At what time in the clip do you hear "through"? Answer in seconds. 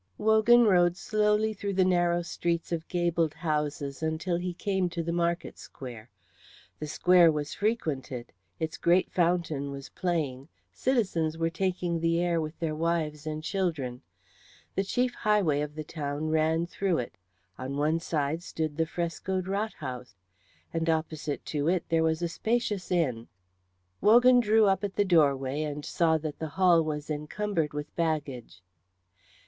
1.53-1.75, 16.65-16.97